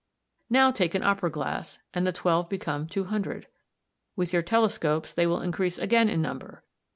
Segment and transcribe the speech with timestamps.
[0.49, 3.45] Now take an opera glass and the twelve become two hundred.
[4.15, 6.63] With your telescopes they will increase again in number.